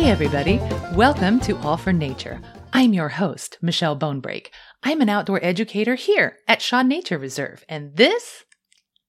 [0.00, 0.56] Hey, everybody.
[0.94, 2.40] Welcome to All for Nature.
[2.72, 4.46] I'm your host, Michelle Bonebreak.
[4.82, 8.46] I'm an outdoor educator here at Shaw Nature Reserve, and this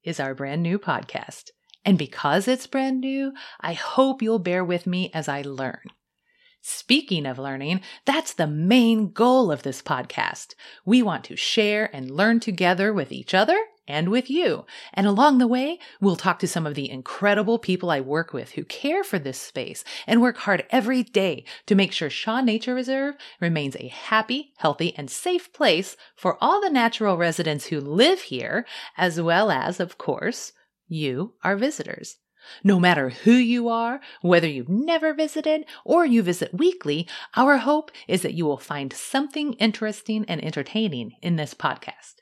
[0.03, 1.51] is our brand new podcast.
[1.85, 3.31] And because it's brand new,
[3.61, 5.79] I hope you'll bear with me as I learn.
[6.61, 10.55] Speaking of learning, that's the main goal of this podcast.
[10.83, 13.57] We want to share and learn together with each other
[13.91, 14.65] and with you.
[14.93, 18.51] And along the way, we'll talk to some of the incredible people I work with
[18.51, 22.73] who care for this space and work hard every day to make sure Shaw Nature
[22.73, 28.21] Reserve remains a happy, healthy, and safe place for all the natural residents who live
[28.21, 28.65] here,
[28.97, 30.53] as well as, of course,
[30.87, 32.17] you, our visitors.
[32.63, 37.91] No matter who you are, whether you've never visited or you visit weekly, our hope
[38.07, 42.20] is that you will find something interesting and entertaining in this podcast.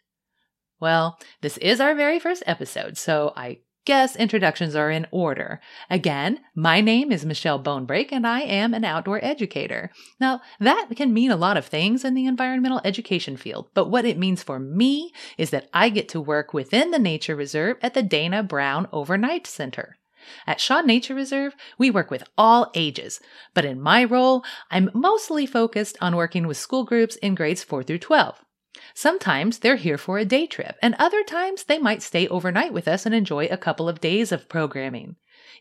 [0.80, 5.60] Well, this is our very first episode, so I guess introductions are in order.
[5.90, 9.92] Again, my name is Michelle Bonebreak and I am an outdoor educator.
[10.20, 14.06] Now, that can mean a lot of things in the environmental education field, but what
[14.06, 17.94] it means for me is that I get to work within the nature reserve at
[17.94, 19.98] the Dana Brown Overnight Center.
[20.46, 23.20] At Shaw Nature Reserve, we work with all ages,
[23.54, 27.84] but in my role, I'm mostly focused on working with school groups in grades 4
[27.84, 28.46] through 12.
[28.94, 32.88] Sometimes they're here for a day trip, and other times they might stay overnight with
[32.88, 35.16] us and enjoy a couple of days of programming.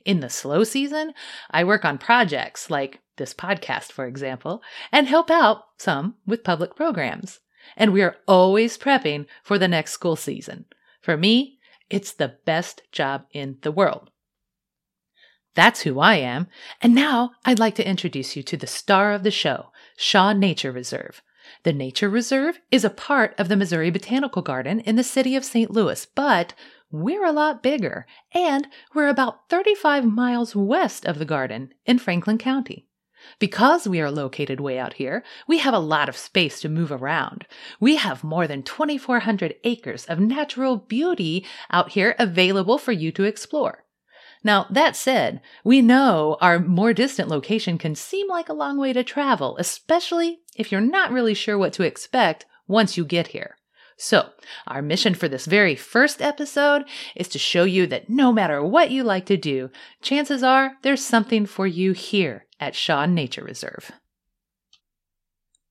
[0.04, 1.12] In the slow season,
[1.50, 6.76] I work on projects like this podcast, for example, and help out some with public
[6.76, 7.40] programs.
[7.76, 10.66] And we are always prepping for the next school season.
[11.00, 11.58] For me,
[11.90, 14.10] it's the best job in the world.
[15.54, 16.46] That's who I am.
[16.80, 20.70] And now I'd like to introduce you to the star of the show, Shaw Nature
[20.70, 21.20] Reserve.
[21.62, 25.44] The Nature Reserve is a part of the Missouri Botanical Garden in the city of
[25.44, 25.70] St.
[25.70, 26.54] Louis, but
[26.90, 32.38] we're a lot bigger, and we're about 35 miles west of the garden in Franklin
[32.38, 32.86] County.
[33.38, 36.92] Because we are located way out here, we have a lot of space to move
[36.92, 37.46] around.
[37.80, 43.24] We have more than 2,400 acres of natural beauty out here available for you to
[43.24, 43.84] explore.
[44.44, 48.92] Now, that said, we know our more distant location can seem like a long way
[48.92, 53.56] to travel, especially if you're not really sure what to expect once you get here.
[53.96, 54.30] So,
[54.68, 56.84] our mission for this very first episode
[57.16, 61.04] is to show you that no matter what you like to do, chances are there's
[61.04, 63.90] something for you here at Shaw Nature Reserve.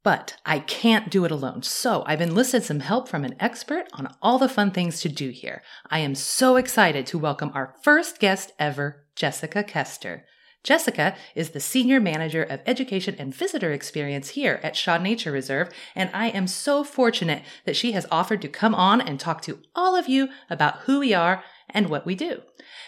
[0.07, 4.15] But I can't do it alone, so I've enlisted some help from an expert on
[4.21, 5.61] all the fun things to do here.
[5.91, 10.23] I am so excited to welcome our first guest ever, Jessica Kester.
[10.63, 15.71] Jessica is the Senior Manager of Education and Visitor Experience here at Shaw Nature Reserve,
[15.93, 19.59] and I am so fortunate that she has offered to come on and talk to
[19.75, 22.43] all of you about who we are and what we do.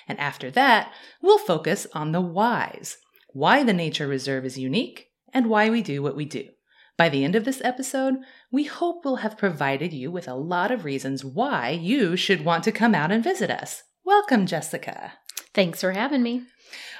[0.07, 2.95] And after that, we'll focus on the whys
[3.33, 6.47] why the Nature Reserve is unique and why we do what we do.
[6.99, 8.15] By the end of this episode,
[8.51, 12.65] we hope we'll have provided you with a lot of reasons why you should want
[12.65, 13.83] to come out and visit us.
[14.03, 15.13] Welcome, Jessica.
[15.53, 16.43] Thanks for having me.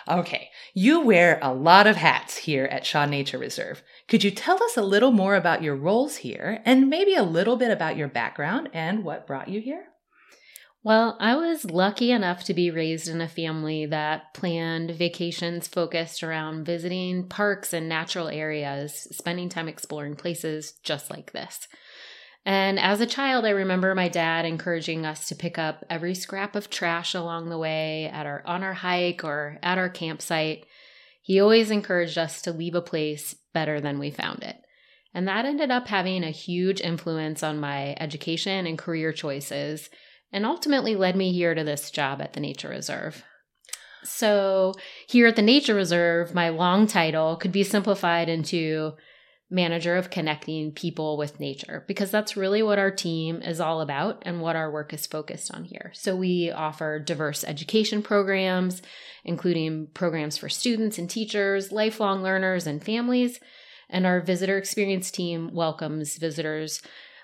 [0.08, 3.84] Okay, you wear a lot of hats here at Shaw Nature Reserve.
[4.08, 7.58] Could you tell us a little more about your roles here and maybe a little
[7.58, 9.84] bit about your background and what brought you here?
[10.82, 16.24] Well, I was lucky enough to be raised in a family that planned vacations focused
[16.24, 21.68] around visiting parks and natural areas, spending time exploring places just like this.
[22.46, 26.56] And as a child, I remember my dad encouraging us to pick up every scrap
[26.56, 30.66] of trash along the way at our on our hike or at our campsite.
[31.22, 34.56] He always encouraged us to leave a place better than we found it.
[35.14, 39.90] And that ended up having a huge influence on my education and career choices
[40.32, 43.24] and ultimately led me here to this job at the Nature Reserve.
[44.04, 44.74] So,
[45.08, 48.94] here at the Nature Reserve, my long title could be simplified into
[49.52, 54.22] manager of connecting people with nature because that's really what our team is all about
[54.24, 55.92] and what our work is focused on here.
[55.94, 58.82] So, we offer diverse education programs,
[59.26, 63.40] including programs for students and teachers, lifelong learners, and families.
[63.90, 66.82] And our visitor experience team welcomes visitors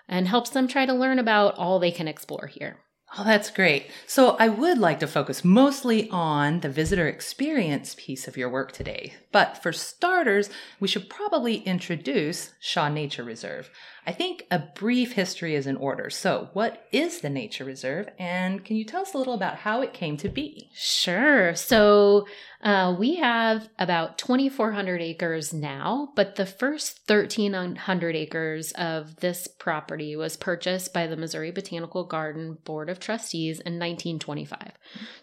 [0.09, 2.79] and helps them try to learn about all they can explore here.
[3.17, 3.91] Oh, that's great.
[4.07, 8.73] So, I would like to focus mostly on the visitor experience piece of your work
[8.73, 9.13] today.
[9.31, 10.49] But for starters,
[10.81, 13.69] we should probably introduce Shaw Nature Reserve.
[14.07, 16.09] I think a brief history is in order.
[16.09, 19.81] So, what is the Nature Reserve, and can you tell us a little about how
[19.81, 20.69] it came to be?
[20.75, 21.55] Sure.
[21.55, 22.27] So,
[22.61, 30.15] uh, we have about 2,400 acres now, but the first 1,300 acres of this property
[30.15, 34.71] was purchased by the Missouri Botanical Garden Board of Trustees in 1925,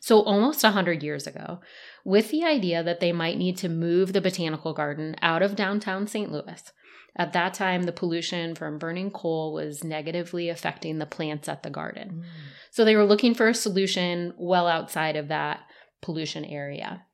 [0.00, 1.60] so almost 100 years ago,
[2.04, 6.06] with the idea that they might need to move the botanical garden out of downtown
[6.06, 6.30] St.
[6.30, 6.72] Louis.
[7.16, 11.70] At that time, the pollution from burning coal was negatively affecting the plants at the
[11.70, 12.22] garden.
[12.22, 12.28] Mm.
[12.70, 15.60] So they were looking for a solution well outside of that
[16.00, 17.04] pollution area.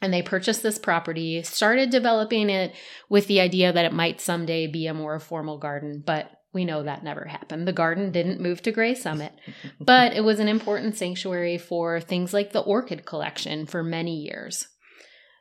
[0.00, 2.74] And they purchased this property, started developing it
[3.08, 6.82] with the idea that it might someday be a more formal garden, but we know
[6.82, 7.66] that never happened.
[7.66, 9.32] The garden didn't move to Gray Summit,
[9.80, 14.68] but it was an important sanctuary for things like the orchid collection for many years.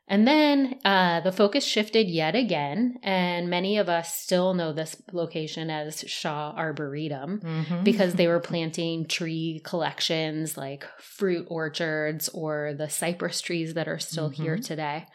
[0.08, 5.02] And then uh, the focus shifted yet again, and many of us still know this
[5.14, 7.84] location as Shaw Arboretum mm-hmm.
[7.86, 14.00] because they were planting tree collections like fruit orchards or the cypress trees that are
[14.00, 14.44] still mm-hmm.
[14.44, 15.06] here today.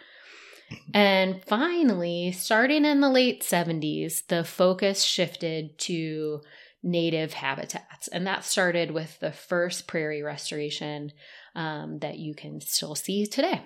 [0.95, 6.41] And finally, starting in the late 70s, the focus shifted to
[6.83, 8.09] native habitats.
[8.09, 11.13] And that started with the first prairie restoration
[11.55, 13.63] um, that you can still see today.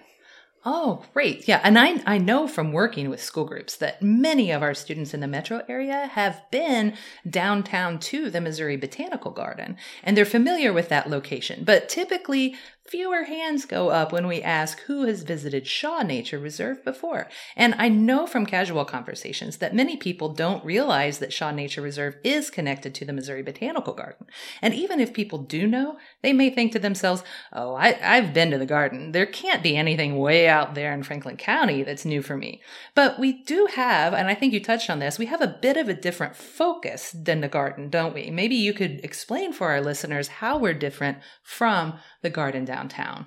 [0.62, 1.48] Oh, great.
[1.48, 1.60] Yeah.
[1.64, 5.20] And I, I know from working with school groups that many of our students in
[5.20, 6.98] the metro area have been
[7.28, 11.64] downtown to the Missouri Botanical Garden and they're familiar with that location.
[11.64, 12.56] But typically,
[12.90, 17.28] fewer hands go up when we ask who has visited Shaw Nature Reserve before.
[17.54, 22.16] And I know from casual conversations that many people don't realize that Shaw Nature Reserve
[22.24, 24.26] is connected to the Missouri Botanical Garden.
[24.60, 27.22] And even if people do know, they may think to themselves,
[27.52, 29.12] oh, I, I've been to the garden.
[29.12, 32.60] There can't be anything way out there in Franklin County that's new for me.
[32.94, 35.78] But we do have, and I think you touched on this, we have a bit
[35.78, 38.30] of a different focus than the garden, don't we?
[38.30, 43.26] Maybe you could explain for our listeners how we're different from the garden downtown.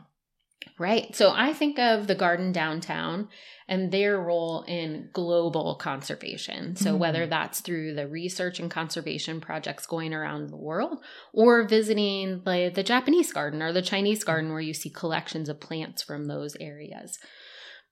[0.80, 1.16] Right.
[1.16, 3.30] So I think of the garden downtown
[3.68, 6.75] and their role in global conservation.
[6.75, 7.00] So, mm-hmm.
[7.00, 10.98] whether that's through the research and conservation projects going around the world
[11.31, 15.60] or visiting the, the Japanese garden or the Chinese garden where you see collections of
[15.60, 17.20] plants from those areas.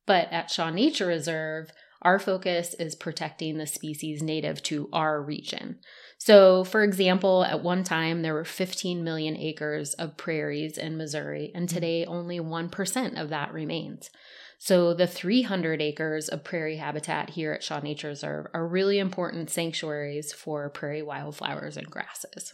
[0.06, 5.80] But at Shaw Nature Reserve, our focus is protecting the species native to our region.
[6.24, 11.52] So, for example, at one time there were 15 million acres of prairies in Missouri,
[11.56, 11.74] and mm.
[11.74, 14.12] today only 1% of that remains.
[14.60, 19.50] So, the 300 acres of prairie habitat here at Shaw Nature Reserve are really important
[19.50, 22.54] sanctuaries for prairie wildflowers and grasses.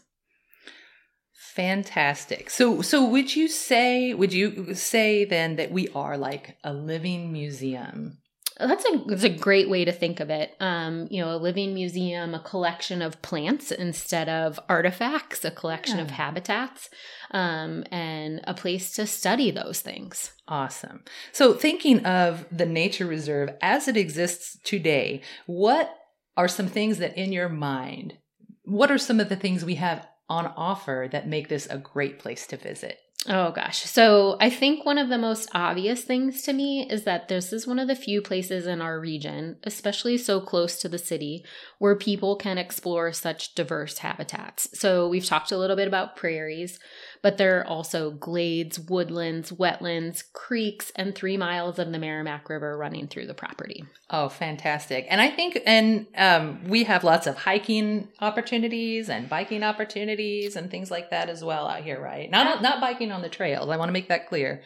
[1.36, 2.50] Fantastic.
[2.50, 7.34] So so would you say would you say then that we are like a living
[7.34, 8.20] museum
[8.60, 10.56] that's a that's a great way to think of it.
[10.60, 15.98] Um, you know, a living museum, a collection of plants instead of artifacts, a collection
[15.98, 16.04] yeah.
[16.04, 16.90] of habitats,
[17.32, 20.32] um, and a place to study those things.
[20.48, 21.04] Awesome.
[21.32, 25.94] So, thinking of the nature reserve as it exists today, what
[26.36, 28.18] are some things that in your mind?
[28.64, 32.20] What are some of the things we have on offer that make this a great
[32.20, 32.98] place to visit?
[33.26, 33.80] Oh gosh.
[33.80, 37.68] So I think one of the most obvious things to me is that this is
[37.68, 41.44] one of the few places in our region, especially so close to the city,
[41.80, 44.70] where people can explore such diverse habitats.
[44.80, 46.80] So we've talked a little bit about prairies,
[47.28, 52.78] but there are also glades, woodlands, wetlands, creeks, and three miles of the Meramec River
[52.78, 53.84] running through the property.
[54.10, 55.06] Oh, fantastic.
[55.10, 60.72] And I think, and um, we have lots of hiking opportunities and biking opportunities and
[60.72, 62.32] things like that as well out here, right?
[62.32, 63.70] Not, not biking on the trails.
[63.70, 64.64] I want to make that clear.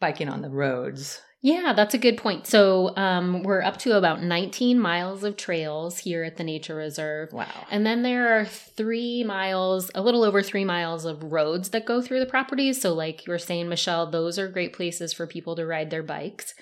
[0.00, 1.22] Biking on the roads.
[1.44, 2.46] Yeah, that's a good point.
[2.46, 7.34] So um, we're up to about 19 miles of trails here at the nature reserve.
[7.34, 7.66] Wow.
[7.70, 12.00] And then there are three miles, a little over three miles of roads that go
[12.00, 12.80] through the properties.
[12.80, 16.02] So, like you were saying, Michelle, those are great places for people to ride their
[16.02, 16.54] bikes.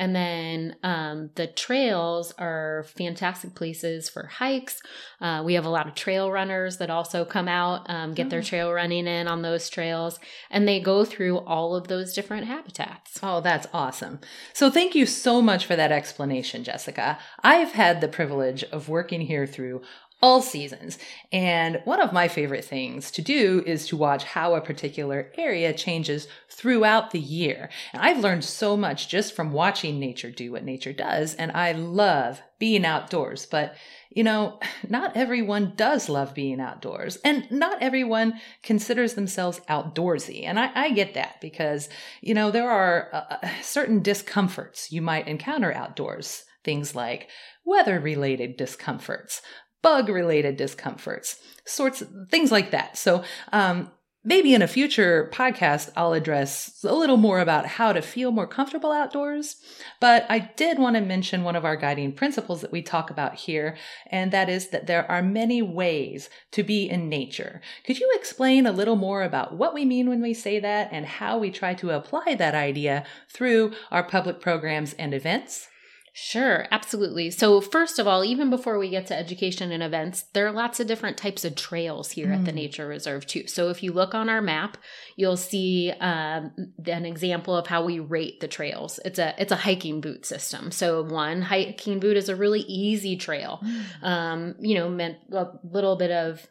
[0.00, 4.80] And then um, the trails are fantastic places for hikes.
[5.20, 8.30] Uh, we have a lot of trail runners that also come out, um, get oh.
[8.30, 10.18] their trail running in on those trails,
[10.50, 13.20] and they go through all of those different habitats.
[13.22, 14.20] Oh, that's awesome.
[14.54, 17.18] So thank you so much for that explanation, Jessica.
[17.44, 19.82] I've had the privilege of working here through
[20.22, 20.98] all seasons.
[21.32, 25.72] And one of my favorite things to do is to watch how a particular area
[25.72, 27.70] changes throughout the year.
[27.92, 31.34] And I've learned so much just from watching nature do what nature does.
[31.34, 33.74] And I love being outdoors, but
[34.10, 34.58] you know,
[34.88, 40.44] not everyone does love being outdoors and not everyone considers themselves outdoorsy.
[40.44, 41.88] And I, I get that because,
[42.20, 46.44] you know, there are uh, uh certain discomforts you might encounter outdoors.
[46.62, 47.28] Things like
[47.64, 49.40] weather related discomforts,
[49.82, 52.96] bug related discomforts, sorts things like that.
[52.96, 53.90] So, um,
[54.22, 58.46] Maybe in a future podcast, I'll address a little more about how to feel more
[58.46, 59.56] comfortable outdoors.
[59.98, 63.36] But I did want to mention one of our guiding principles that we talk about
[63.36, 63.78] here,
[64.10, 67.62] and that is that there are many ways to be in nature.
[67.86, 71.06] Could you explain a little more about what we mean when we say that and
[71.06, 75.68] how we try to apply that idea through our public programs and events?
[76.12, 77.30] Sure, absolutely.
[77.30, 80.80] So, first of all, even before we get to education and events, there are lots
[80.80, 82.38] of different types of trails here mm.
[82.38, 82.56] at the mm.
[82.56, 83.46] Nature Reserve, too.
[83.46, 84.76] So, if you look on our map,
[85.16, 86.52] you'll see um,
[86.84, 88.98] an example of how we rate the trails.
[89.04, 90.72] It's a it's a hiking boot system.
[90.72, 93.60] So, one hiking boot is a really easy trail.
[93.62, 94.02] Mm.
[94.02, 96.46] Um, you know, meant a little bit of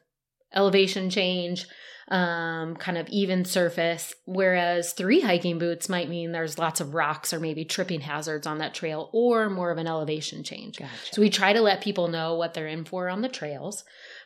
[0.53, 1.65] elevation change
[2.09, 7.33] um, kind of even surface, whereas three hiking boots might mean there's lots of rocks
[7.33, 10.77] or maybe tripping hazards on that trail or more of an elevation change.
[10.77, 10.91] Gotcha.
[11.11, 13.83] So we try to let people know what they're in for on the trails.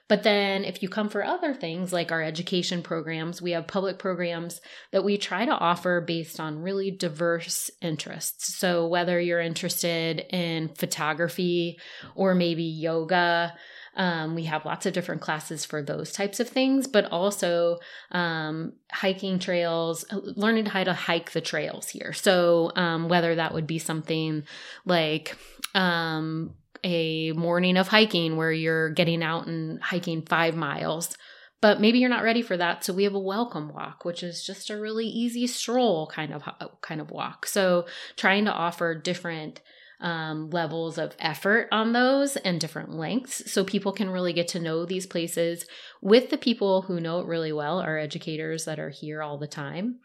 [0.10, 4.00] But then if you come for other things like our education programs, we have public
[4.00, 4.60] programs
[4.92, 8.56] that we try to offer based on really diverse interests.
[8.58, 11.80] So whether you're interested in photography
[12.16, 13.54] or maybe yoga,
[13.96, 17.80] um, we have lots of different classes for those types of things, but also
[18.12, 22.14] um, hiking trails, learning how to hike the trails here.
[22.14, 24.44] So, um, whether that would be something
[24.86, 25.38] like
[25.76, 31.16] um, a morning of hiking where you're getting out and hiking five miles
[31.62, 34.46] but maybe you're not ready for that so we have a welcome walk which is
[34.46, 36.44] just a really easy stroll kind of
[36.82, 37.86] kind of walk so
[38.18, 39.62] trying to offer different
[40.04, 44.60] um, levels of effort on those and different lengths so people can really get to
[44.60, 45.66] know these places
[46.02, 49.48] with the people who know it really well, our educators that are here all the
[49.48, 50.00] time,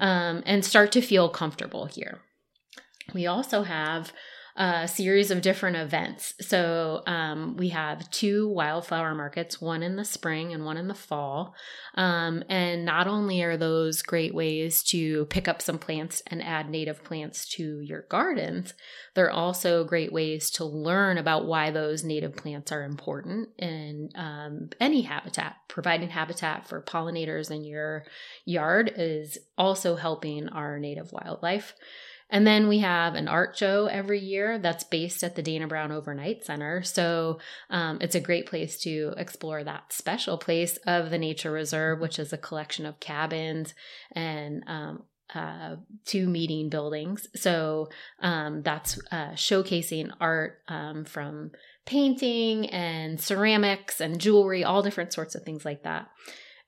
[0.00, 2.20] um, and start to feel comfortable here.
[3.14, 4.12] We also have
[4.58, 6.34] a series of different events.
[6.40, 10.94] So um, we have two wildflower markets, one in the spring and one in the
[10.94, 11.54] fall.
[11.94, 16.68] Um, and not only are those great ways to pick up some plants and add
[16.68, 18.74] native plants to your gardens,
[19.14, 24.70] they're also great ways to learn about why those native plants are important in um,
[24.80, 25.54] any habitat.
[25.68, 28.06] Providing habitat for pollinators in your
[28.44, 31.74] yard is also helping our native wildlife.
[32.30, 35.92] And then we have an art show every year that's based at the Dana Brown
[35.92, 36.82] Overnight Center.
[36.82, 37.38] So
[37.70, 42.18] um, it's a great place to explore that special place of the Nature Reserve, which
[42.18, 43.74] is a collection of cabins
[44.12, 45.04] and um,
[45.34, 47.28] uh, two meeting buildings.
[47.34, 47.88] So
[48.20, 51.52] um, that's uh, showcasing art um, from
[51.86, 56.08] painting and ceramics and jewelry, all different sorts of things like that.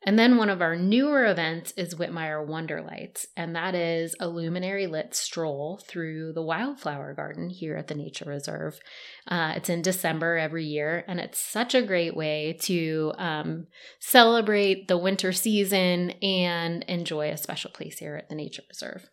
[0.02, 4.86] And then one of our newer events is Whitmire Wonderlights, and that is a luminary
[4.86, 8.80] lit stroll through the wildflower garden here at the Nature Reserve.
[9.28, 13.66] Uh, it's in December every year, and it's such a great way to um,
[13.98, 19.10] celebrate the winter season and enjoy a special place here at the Nature Reserve.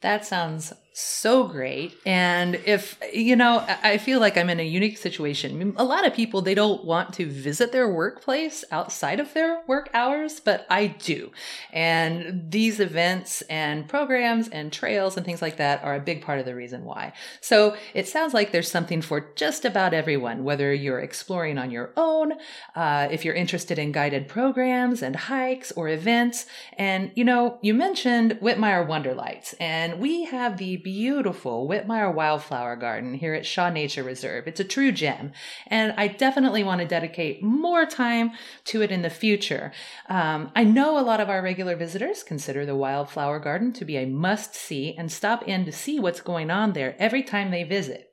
[0.00, 1.94] That sounds so great.
[2.06, 5.74] And if, you know, I feel like I'm in a unique situation.
[5.76, 9.90] A lot of people, they don't want to visit their workplace outside of their work
[9.92, 11.32] hours, but I do.
[11.70, 16.38] And these events and programs and trails and things like that are a big part
[16.38, 17.12] of the reason why.
[17.42, 21.92] So it sounds like there's something for just about everyone, whether you're exploring on your
[21.98, 22.32] own,
[22.74, 26.46] uh, if you're interested in guided programs and hikes or events.
[26.78, 33.14] And, you know, you mentioned Whitmire Wonderlights, and we have the beautiful Whitmire Wildflower Garden
[33.14, 34.46] here at Shaw Nature Reserve.
[34.46, 35.32] It's a true gem,
[35.66, 38.30] and I definitely want to dedicate more time
[38.66, 39.72] to it in the future.
[40.08, 43.96] Um, I know a lot of our regular visitors consider the Wildflower Garden to be
[43.96, 47.64] a must see and stop in to see what's going on there every time they
[47.64, 48.12] visit.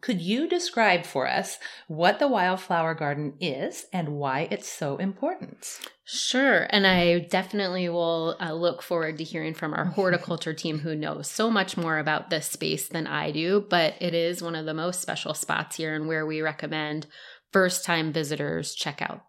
[0.00, 5.78] Could you describe for us what the wildflower garden is and why it's so important?
[6.04, 6.66] Sure.
[6.70, 11.28] And I definitely will uh, look forward to hearing from our horticulture team who knows
[11.28, 13.64] so much more about this space than I do.
[13.68, 17.06] But it is one of the most special spots here and where we recommend
[17.52, 19.22] first time visitors check out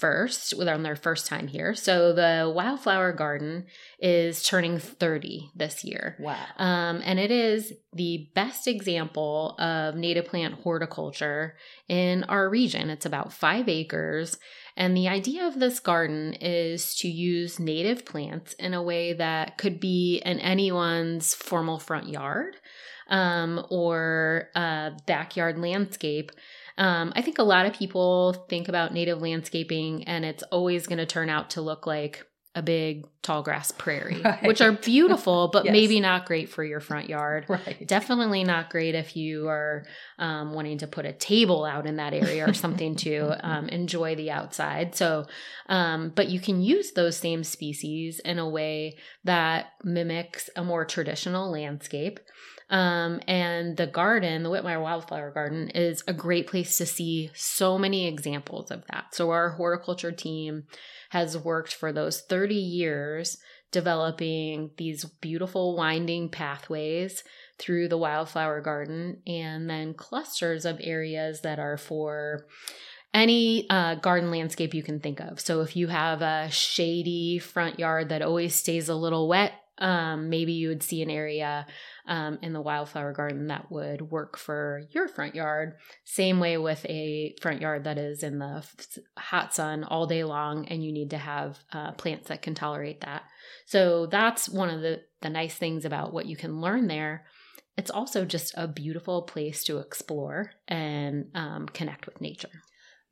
[0.00, 1.74] first on their first time here.
[1.74, 3.66] So the Wildflower Garden
[3.98, 6.16] is turning 30 this year.
[6.18, 6.38] Wow.
[6.56, 11.56] Um, and it is the best example of native plant horticulture
[11.88, 12.88] in our region.
[12.88, 14.38] It's about five acres.
[14.76, 19.58] And the idea of this garden is to use native plants in a way that
[19.58, 22.56] could be in anyone's formal front yard
[23.10, 26.32] um, or a backyard landscape
[26.80, 30.98] um, I think a lot of people think about native landscaping and it's always going
[30.98, 34.42] to turn out to look like a big tall grass prairie, Right.
[34.42, 35.72] which are beautiful, but Yes.
[35.72, 37.44] maybe not great for your front yard.
[37.48, 37.86] Right.
[37.86, 39.84] Definitely not great if you are
[40.18, 44.16] um, wanting to put a table out in that area or something to um, enjoy
[44.16, 44.96] the outside.
[44.96, 45.26] So,
[45.68, 50.84] um, but you can use those same species in a way that mimics a more
[50.84, 52.18] traditional landscape.
[52.70, 57.76] Um, and the garden, the Whitmire Wildflower Garden, is a great place to see so
[57.76, 59.06] many examples of that.
[59.12, 60.64] So, our horticulture team
[61.10, 63.36] has worked for those 30 years
[63.72, 67.22] developing these beautiful winding pathways
[67.58, 72.46] through the wildflower garden and then clusters of areas that are for
[73.12, 75.40] any uh, garden landscape you can think of.
[75.40, 80.28] So if you have a shady front yard that always stays a little wet, um,
[80.28, 81.66] maybe you would see an area
[82.10, 85.74] um, in the wildflower garden that would work for your front yard.
[86.04, 88.66] Same way with a front yard that is in the
[89.16, 93.02] hot sun all day long, and you need to have uh, plants that can tolerate
[93.02, 93.22] that.
[93.66, 97.26] So that's one of the, the nice things about what you can learn there.
[97.76, 102.50] It's also just a beautiful place to explore and um, connect with nature.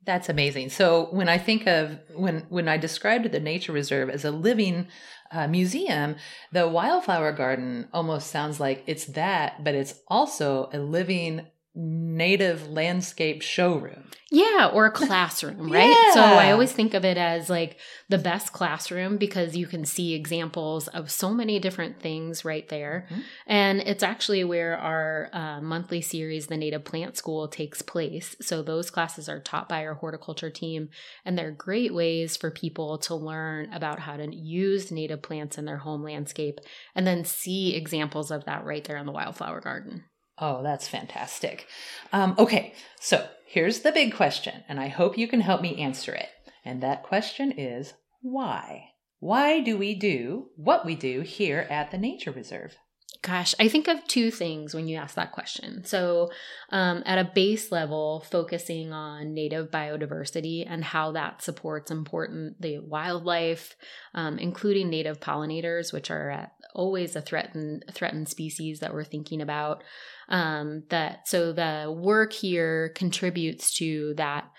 [0.05, 0.69] That's amazing.
[0.69, 4.87] So when I think of when when I described the nature reserve as a living
[5.31, 6.15] uh, museum,
[6.51, 11.45] the wildflower garden almost sounds like it's that, but it's also a living
[11.79, 14.03] native landscape showroom.
[14.31, 16.11] Yeah, or a classroom, right?
[16.13, 17.77] So I always think of it as like
[18.09, 23.07] the best classroom because you can see examples of so many different things right there.
[23.09, 23.23] Mhm.
[23.47, 28.35] And it's actually where our uh, monthly series, The Native Plant School, takes place.
[28.41, 30.89] So those classes are taught by our horticulture team,
[31.25, 35.65] and they're great ways for people to learn about how to use native plants in
[35.65, 36.59] their home landscape
[36.93, 40.03] and then see examples of that right there in the wildflower garden.
[40.41, 41.67] Oh, that's fantastic.
[42.13, 46.13] Um, okay, so here's the big question, and I hope you can help me answer
[46.13, 46.29] it.
[46.63, 48.91] And that question is why?
[49.19, 52.77] Why do we do what we do here at the Nature Reserve?
[53.21, 55.83] Gosh, I think of two things when you ask that question.
[55.83, 56.29] So,
[56.69, 62.79] um, at a base level, focusing on native biodiversity and how that supports important the
[62.79, 63.75] wildlife,
[64.13, 69.83] um, including native pollinators, which are always a threatened threatened species that we're thinking about.
[70.29, 74.51] Um, that so the work here contributes to that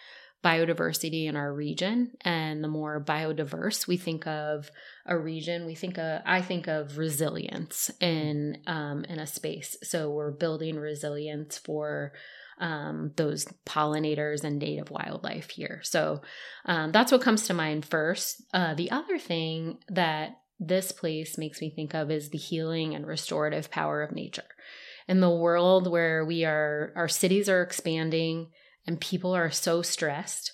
[0.45, 4.71] biodiversity in our region, and the more biodiverse we think of
[5.07, 9.77] a region, we think of, I think of resilience in um, in a space.
[9.83, 12.13] So we're building resilience for
[12.59, 15.81] um, those pollinators and native wildlife here.
[15.83, 16.21] So
[16.67, 18.43] um, that's what comes to mind first.
[18.53, 23.07] Uh, the other thing that this place makes me think of is the healing and
[23.07, 24.43] restorative power of nature.
[25.11, 28.53] In the world where we are, our cities are expanding
[28.87, 30.53] and people are so stressed,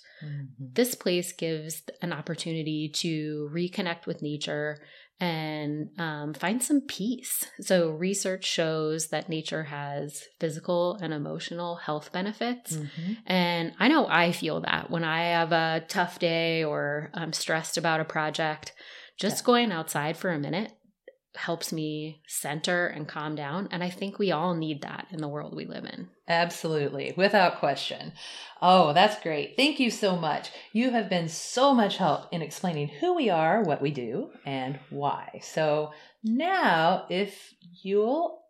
[0.59, 4.79] this place gives an opportunity to reconnect with nature
[5.19, 7.45] and um, find some peace.
[7.59, 12.77] So, research shows that nature has physical and emotional health benefits.
[12.77, 13.17] Mhm.
[13.27, 17.77] And I know I feel that when I have a tough day or I'm stressed
[17.77, 18.73] about a project,
[19.17, 19.45] just Yeah.
[19.45, 20.71] going outside for a minute
[21.37, 23.69] helps me center and calm down.
[23.71, 26.09] And I think we all need that in the world we live in.
[26.27, 28.11] Absolutely, without question.
[28.61, 29.55] Oh, that's great.
[29.55, 30.51] Thank you so much.
[30.73, 34.79] You have been so much help in explaining who we are, what we do, and
[34.89, 35.39] why.
[35.43, 35.91] So
[36.23, 38.41] now, if you'll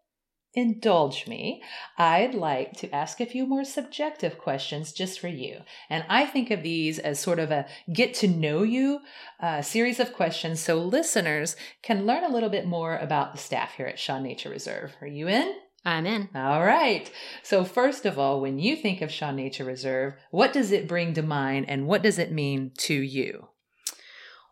[0.57, 1.61] indulge me,
[1.97, 5.59] I'd like to ask a few more subjective questions just for you.
[5.87, 9.01] And I think of these as sort of a get to know you
[9.39, 13.75] uh, series of questions so listeners can learn a little bit more about the staff
[13.75, 14.95] here at Shaw Nature Reserve.
[14.99, 15.53] Are you in?
[15.85, 16.29] I'm in.
[16.33, 17.09] All right.
[17.43, 21.13] So, first of all, when you think of Shaw Nature Reserve, what does it bring
[21.13, 23.49] to mind and what does it mean to you?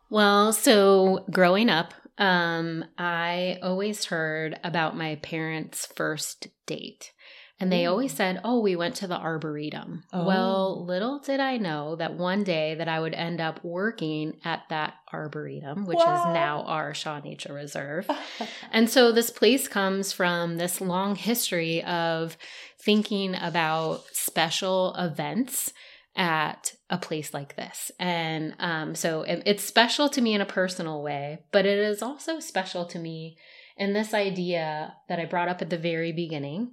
[0.08, 7.12] Well, so growing up, um, I always heard about my parents' first date.
[7.58, 10.26] And they always said, "Oh, we went to the arboretum." Oh.
[10.26, 14.64] Well, little did I know that one day that I would end up working at
[14.68, 16.12] that arboretum, which Wow.
[16.12, 18.10] is now our Shaw Nature Reserve.
[18.72, 22.36] And so this place comes from this long history of
[22.78, 25.72] thinking about special events
[26.16, 27.90] at a place like this.
[28.00, 32.02] And um, so it- it's special to me in a personal way, but it is
[32.02, 33.36] also special to me
[33.76, 36.72] in this idea that I brought up at the very beginning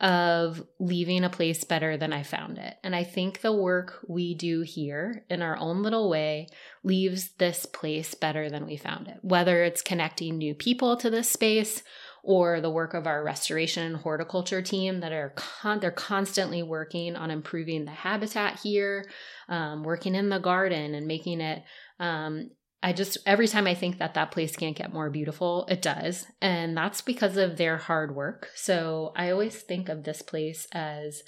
[0.00, 2.74] of leaving a place better than I found it.
[2.82, 6.48] And I think the work we do here in our own little way
[6.82, 11.30] leaves this place better than we found it, whether it's connecting new people to this
[11.30, 11.82] space
[12.24, 17.16] or the work of our restoration and horticulture team that are con- they're constantly working
[17.16, 19.04] on improving the habitat here,
[19.48, 21.62] um, working in the garden and making it
[22.00, 22.50] um,
[22.84, 26.26] I just every time I think that that place can't get more beautiful, it does.
[26.42, 28.50] And that's because of their hard work.
[28.54, 31.22] So I always think of this place as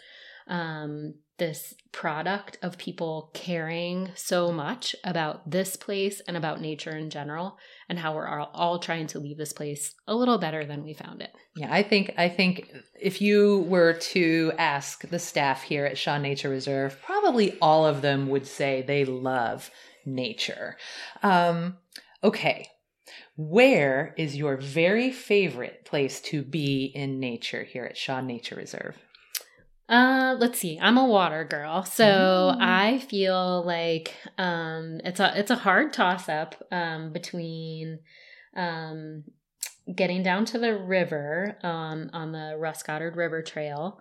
[0.48, 7.10] um, this product of people caring so much about this place and about nature in
[7.10, 10.94] general and how we're all, trying to leave this place a little better than we
[10.94, 11.30] found it.
[11.56, 16.18] Yeah, I think I think if you were to ask the staff here at Shaw
[16.18, 19.70] Nature Reserve, probably all of them would say they love
[20.04, 20.76] nature.
[21.22, 21.76] Um,
[22.22, 22.68] okay,
[23.36, 28.96] where is your very favorite place to be in nature here at Shaw Nature Reserve?
[29.88, 30.78] Uh, let's see.
[30.80, 32.60] I'm a water girl, so mm.
[32.60, 38.00] I feel like um, it's a it's a hard toss up um, between
[38.56, 39.22] um,
[39.94, 44.00] getting down to the river um, on the Russ Goddard River Trail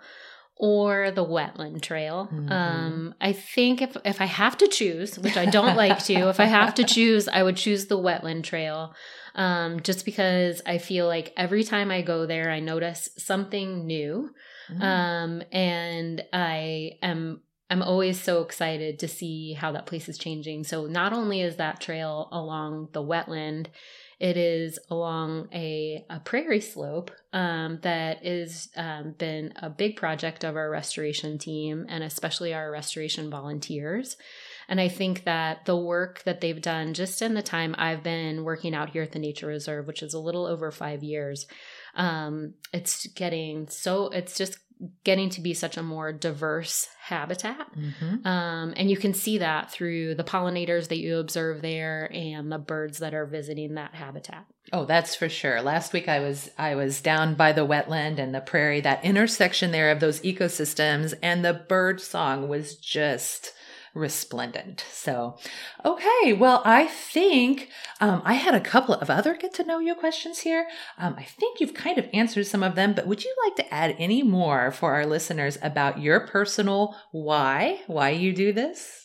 [0.58, 2.30] or the wetland trail.
[2.32, 2.52] Mm-hmm.
[2.52, 6.40] Um, I think if if I have to choose, which I don't like to, if
[6.40, 8.94] I have to choose, I would choose the wetland trail.
[9.36, 14.32] Um, just because I feel like every time I go there, I notice something new.
[14.72, 14.82] Mm-hmm.
[14.82, 20.66] Um, and I am I'm always so excited to see how that place is changing.
[20.66, 23.68] So not only is that trail along the wetland,
[24.20, 30.44] it is along a, a prairie slope um, that has um, been a big project
[30.44, 34.16] of our restoration team and especially our restoration volunteers.
[34.70, 38.44] And I think that the work that they've done just in the time I've been
[38.44, 41.46] working out here at the Nature Reserve, which is a little over five years,
[41.96, 44.60] um, it's getting so, it's just
[45.04, 47.68] getting to be such a more diverse habitat.
[47.76, 48.28] Mm-hmm.
[48.28, 52.58] Um, and you can see that through the pollinators that you observe there and the
[52.58, 54.46] birds that are visiting that habitat.
[54.74, 55.62] Oh, that's for sure.
[55.62, 59.72] Last week I was I was down by the wetland and the prairie, that intersection
[59.72, 63.54] there of those ecosystems, and the bird song was just
[63.96, 64.86] resplendent.
[64.92, 65.38] So,
[65.84, 69.96] okay, well, I think um, I had a couple of other get to know you
[69.96, 70.68] questions here.
[71.00, 73.74] Um, I think you've kind of answered some of them, but would you like to
[73.74, 79.05] add any more for our listeners about your personal why, why you do this?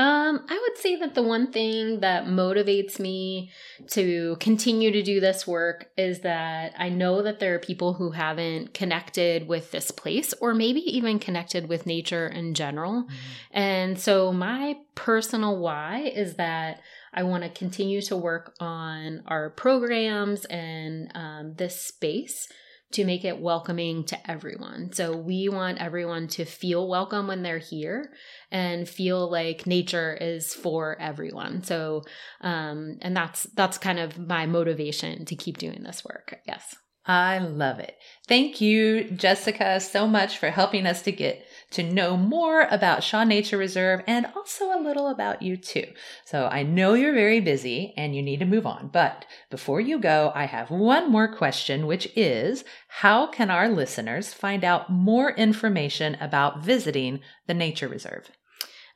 [0.00, 3.50] Um, I would say that the one thing that motivates me
[3.88, 8.12] to continue to do this work is that I know that there are people who
[8.12, 13.02] haven't connected with this place or maybe even connected with nature in general.
[13.02, 13.14] Mm-hmm.
[13.52, 16.80] And so my personal why is that
[17.12, 22.48] I want to continue to work on our programs and um, this space
[22.92, 24.92] to make it welcoming to everyone.
[24.92, 28.12] So we want everyone to feel welcome when they're here
[28.50, 31.62] and feel like nature is for everyone.
[31.62, 32.02] So
[32.40, 36.74] um and that's that's kind of my motivation to keep doing this work, guess.
[37.06, 37.96] I love it.
[38.28, 43.24] Thank you, Jessica, so much for helping us to get to know more about Shaw
[43.24, 45.86] Nature Reserve and also a little about you too.
[46.24, 49.98] So I know you're very busy and you need to move on, but before you
[49.98, 55.30] go, I have one more question, which is how can our listeners find out more
[55.32, 58.30] information about visiting the Nature Reserve?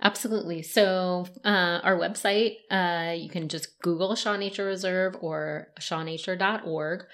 [0.03, 0.63] Absolutely.
[0.63, 7.05] So, uh, our website, uh, you can just Google Shaw Nature Reserve or shawnature.org.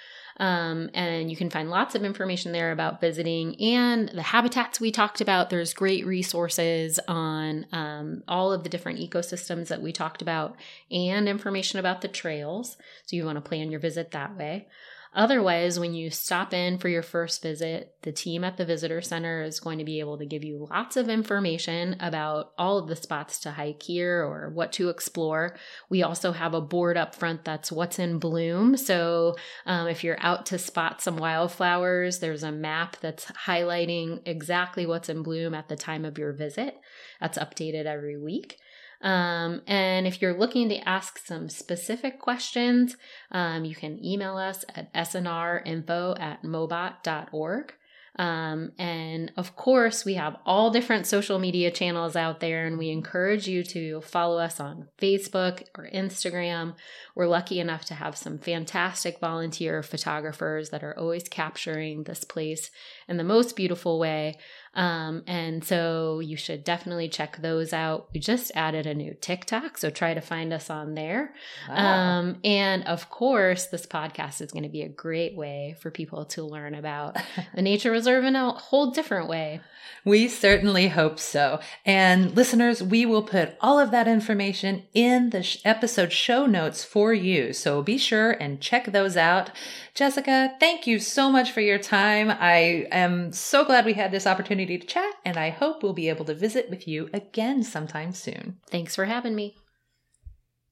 [0.40, 4.90] Um, and you can find lots of information there about visiting and the habitats we
[4.90, 5.50] talked about.
[5.50, 10.56] There's great resources on um, all of the different ecosystems that we talked about
[10.90, 12.78] and information about the trails.
[13.04, 14.66] So you want to plan your visit that way.
[15.12, 19.42] Otherwise, when you stop in for your first visit, the team at the visitor center
[19.42, 22.94] is going to be able to give you lots of information about all of the
[22.94, 25.56] spots to hike here or what to explore.
[25.88, 28.76] We also have a board up front that's what's in bloom.
[28.76, 29.34] So
[29.66, 35.08] um, if you're out to spot some wildflowers, there's a map that's highlighting exactly what's
[35.08, 36.76] in bloom at the time of your visit.
[37.20, 38.58] That's updated every week.
[39.02, 42.96] Um, and if you're looking to ask some specific questions,
[43.30, 47.74] um, you can email us at snrinfo at mobot.org.
[48.16, 52.90] Um, and of course, we have all different social media channels out there, and we
[52.90, 56.74] encourage you to follow us on Facebook or Instagram.
[57.14, 62.70] We're lucky enough to have some fantastic volunteer photographers that are always capturing this place
[63.08, 64.36] in the most beautiful way.
[64.74, 68.08] Um, and so you should definitely check those out.
[68.14, 71.34] We just added a new TikTok, so try to find us on there.
[71.68, 71.74] Wow.
[71.74, 76.24] Um, and of course, this podcast is going to be a great way for people
[76.26, 77.16] to learn about
[77.54, 79.60] the nature reserve in a whole different way.
[80.04, 81.60] We certainly hope so.
[81.84, 87.12] And listeners, we will put all of that information in the episode show notes for
[87.12, 87.52] you.
[87.52, 89.50] So be sure and check those out.
[89.94, 92.30] Jessica, thank you so much for your time.
[92.30, 94.26] I am so glad we had this
[94.60, 98.12] opportunity to chat, and I hope we'll be able to visit with you again sometime
[98.12, 98.58] soon.
[98.68, 99.56] Thanks for having me.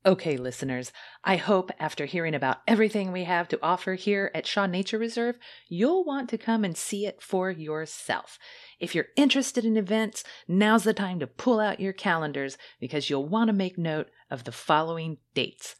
[0.05, 0.93] Okay, listeners,
[1.25, 5.39] I hope after hearing about everything we have to offer here at Shaw Nature Reserve,
[5.69, 8.39] you'll want to come and see it for yourself.
[8.79, 13.27] If you're interested in events, now's the time to pull out your calendars because you'll
[13.27, 15.77] want to make note of the following dates.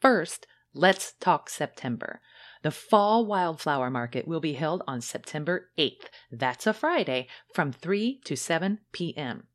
[0.00, 2.20] First, let's talk September.
[2.64, 6.06] The Fall Wildflower Market will be held on September 8th.
[6.32, 9.48] That's a Friday from 3 to 7 p.m.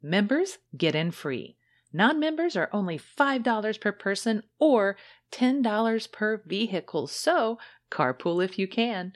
[0.00, 1.56] Members get in free.
[1.92, 4.96] Non members are only $5 per person or
[5.32, 7.58] $10 per vehicle, so
[7.90, 9.14] carpool if you can.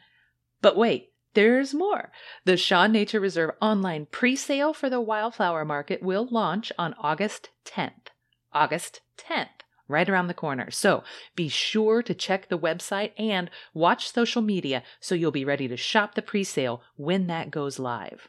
[0.61, 2.11] But wait, there's more.
[2.47, 7.51] The Shaw Nature Reserve online pre sale for the Wildflower Market will launch on August
[7.65, 8.09] 10th.
[8.53, 10.71] August 10th, right around the corner.
[10.71, 15.69] So be sure to check the website and watch social media so you'll be ready
[15.69, 18.29] to shop the pre sale when that goes live.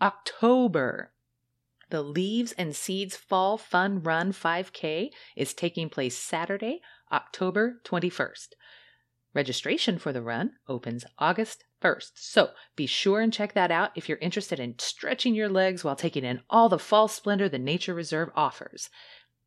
[0.00, 1.12] October.
[1.90, 8.50] The Leaves and Seeds Fall Fun Run 5K is taking place Saturday, October 21st.
[9.34, 12.12] Registration for the run opens August 1st.
[12.14, 15.96] So be sure and check that out if you're interested in stretching your legs while
[15.96, 18.90] taking in all the fall splendor the Nature Reserve offers.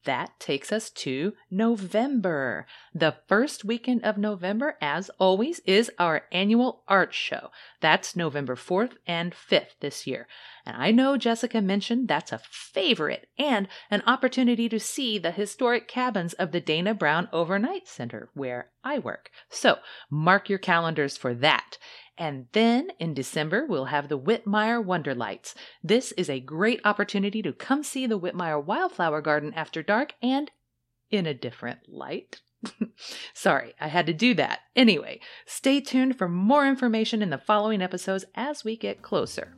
[0.06, 2.66] That takes us to November.
[2.94, 7.52] The first weekend of November, as always, is our annual art show.
[7.80, 10.28] That's November 4th and 5th this year.
[10.66, 15.88] And I know Jessica mentioned that's a favorite and an opportunity to see the historic
[15.88, 19.30] cabins of the Dana Brown Overnight Center, where I work.
[19.50, 19.78] So
[20.10, 21.78] mark your calendars for that.
[22.18, 25.56] And then in December, we'll have the Whitmire Wonderlights.
[25.84, 30.52] This is a great opportunity to come see the Whitmire Wildflower Garden after dark and
[31.10, 32.42] in a different light.
[33.34, 34.60] Sorry, I had to do that.
[34.76, 39.56] Anyway, stay tuned for more information in the following episodes as we get closer.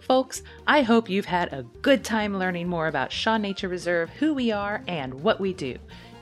[0.00, 4.32] Folks, I hope you've had a good time learning more about Shaw Nature Reserve, who
[4.34, 5.76] we are, and what we do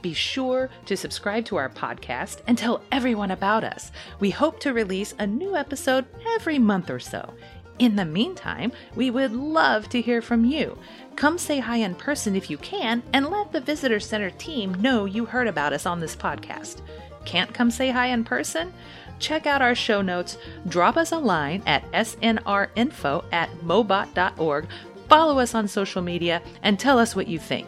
[0.06, 3.90] be sure to subscribe to our podcast and tell everyone about us.
[4.20, 6.04] We hope to release a new episode
[6.36, 7.34] every month or so.
[7.80, 10.78] In the meantime, we would love to hear from you.
[11.16, 15.06] Come say hi in person if you can and let the Visitor Center team know
[15.06, 16.82] you heard about us on this podcast.
[17.24, 18.72] Can't come say hi in person?
[19.18, 20.38] Check out our show notes,
[20.68, 24.68] drop us a line at snrinfo at mobot.org,
[25.08, 27.66] follow us on social media, and tell us what you think.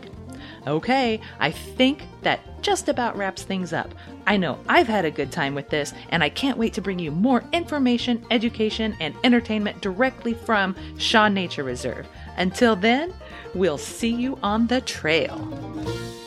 [0.67, 3.95] Okay, I think that just about wraps things up.
[4.27, 6.99] I know I've had a good time with this, and I can't wait to bring
[6.99, 12.07] you more information, education, and entertainment directly from Shaw Nature Reserve.
[12.37, 13.15] Until then,
[13.55, 16.18] we'll see you on the trail.